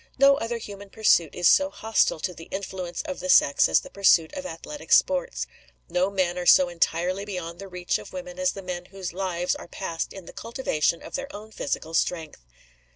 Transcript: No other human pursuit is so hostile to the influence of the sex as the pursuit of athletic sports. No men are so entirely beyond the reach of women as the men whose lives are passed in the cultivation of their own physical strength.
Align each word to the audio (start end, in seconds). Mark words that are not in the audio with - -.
No 0.17 0.37
other 0.37 0.57
human 0.57 0.89
pursuit 0.89 1.35
is 1.35 1.47
so 1.47 1.69
hostile 1.69 2.19
to 2.21 2.33
the 2.33 2.45
influence 2.45 3.03
of 3.03 3.19
the 3.19 3.29
sex 3.29 3.69
as 3.69 3.81
the 3.81 3.91
pursuit 3.91 4.33
of 4.33 4.47
athletic 4.47 4.91
sports. 4.91 5.45
No 5.89 6.09
men 6.09 6.39
are 6.39 6.45
so 6.47 6.69
entirely 6.69 7.23
beyond 7.23 7.59
the 7.59 7.67
reach 7.67 7.99
of 7.99 8.11
women 8.11 8.39
as 8.39 8.53
the 8.53 8.63
men 8.63 8.85
whose 8.85 9.13
lives 9.13 9.53
are 9.53 9.67
passed 9.67 10.11
in 10.11 10.25
the 10.25 10.33
cultivation 10.33 11.03
of 11.03 11.13
their 11.13 11.27
own 11.35 11.51
physical 11.51 11.93
strength. 11.93 12.41